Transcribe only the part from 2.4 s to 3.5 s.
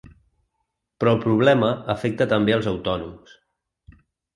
els autònoms.